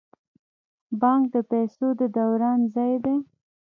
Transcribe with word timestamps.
بانک 1.01 1.23
د 1.35 1.37
پیسو 1.51 1.87
د 1.99 2.01
دوران 2.17 2.59
ځای 2.75 2.93
دی 3.05 3.17